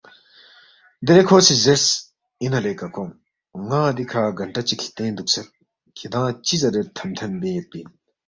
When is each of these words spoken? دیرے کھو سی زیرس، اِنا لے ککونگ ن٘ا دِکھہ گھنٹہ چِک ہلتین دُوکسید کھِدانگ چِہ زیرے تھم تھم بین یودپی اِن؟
دیرے 1.05 1.23
کھو 1.27 1.37
سی 1.45 1.55
زیرس، 1.63 1.85
اِنا 2.41 2.59
لے 2.63 2.71
ککونگ 2.79 3.11
ن٘ا 3.67 3.81
دِکھہ 3.97 4.21
گھنٹہ 4.39 4.61
چِک 4.67 4.79
ہلتین 4.85 5.11
دُوکسید 5.17 5.47
کھِدانگ 5.97 6.37
چِہ 6.45 6.55
زیرے 6.61 6.81
تھم 6.95 7.09
تھم 7.17 7.31
بین 7.39 7.53
یودپی 7.55 7.79
اِن؟ 7.81 7.87